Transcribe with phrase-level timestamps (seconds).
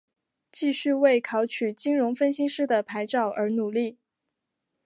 [0.51, 3.99] 继续为考取金融分析师的牌照而努力。